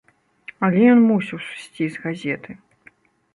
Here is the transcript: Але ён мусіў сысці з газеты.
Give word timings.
Але 0.67 0.79
ён 0.93 0.99
мусіў 1.09 1.43
сысці 1.49 1.83
з 1.97 2.03
газеты. 2.07 2.51